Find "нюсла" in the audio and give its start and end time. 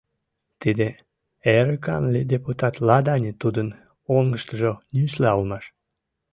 4.95-5.29